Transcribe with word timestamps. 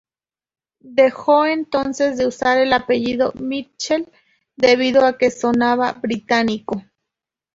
Dejó 0.79 1.45
entonces 1.45 2.17
de 2.17 2.25
usar 2.25 2.57
el 2.57 2.73
apellido 2.73 3.33
"Mitchel", 3.39 4.11
debido 4.55 5.05
a 5.05 5.19
que 5.19 5.29
sonaba 5.29 5.91
británico. 5.93 6.81